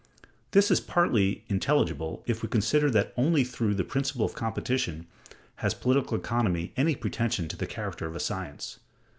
This 0.49 0.71
is 0.71 0.79
partly 0.79 1.43
intelligible, 1.47 2.23
if 2.25 2.41
we 2.41 2.49
consider 2.49 2.89
that 2.89 3.13
only 3.17 3.43
through 3.43 3.75
the 3.75 3.83
principle 3.83 4.25
of 4.25 4.33
competition 4.33 5.05
has 5.57 5.75
political 5.75 6.17
economy 6.17 6.73
any 6.75 6.95
pretension 6.95 7.47
to 7.49 7.55
the 7.55 7.67
character 7.67 8.07
of 8.07 8.15
a 8.15 8.19
science. 8.19 8.79